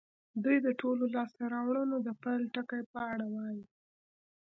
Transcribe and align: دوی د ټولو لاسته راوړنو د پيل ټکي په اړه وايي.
دوی 0.43 0.57
د 0.65 0.67
ټولو 0.81 1.03
لاسته 1.15 1.43
راوړنو 1.53 1.97
د 2.01 2.09
پيل 2.23 2.43
ټکي 2.53 2.81
په 2.91 2.99
اړه 3.11 3.25
وايي. 3.35 3.63